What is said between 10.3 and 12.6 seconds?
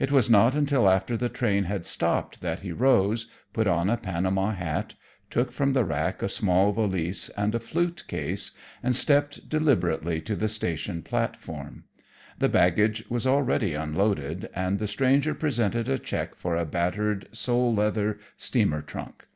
the station platform. The